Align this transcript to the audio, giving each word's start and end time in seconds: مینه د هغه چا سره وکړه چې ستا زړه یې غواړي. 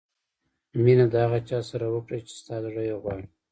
مینه 0.83 1.05
د 1.09 1.15
هغه 1.23 1.39
چا 1.49 1.59
سره 1.69 1.85
وکړه 1.89 2.17
چې 2.27 2.33
ستا 2.41 2.55
زړه 2.65 2.81
یې 2.89 2.95
غواړي. 3.01 3.27